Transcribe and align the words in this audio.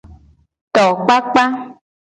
Tokpakpa. 0.75 1.45